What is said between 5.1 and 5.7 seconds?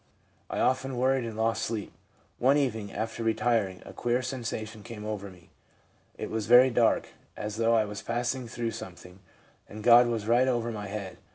me;